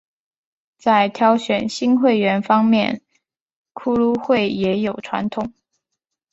[0.79, 3.03] 在挑选新会员方面
[3.71, 5.53] 骷髅会也有传统。